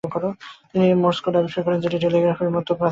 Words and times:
তিনি 0.71 0.87
Morse 0.93 1.19
code 1.23 1.35
আবিষ্কার 1.35 1.63
করেন, 1.65 1.79
যেটি 1.79 1.97
টেলিগ্রাফের 1.99 2.47
প্রাথমিক 2.47 2.67
ভাষা। 2.67 2.79